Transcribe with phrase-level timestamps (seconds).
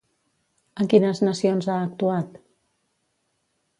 [0.83, 2.41] En quines nacions ha actuat?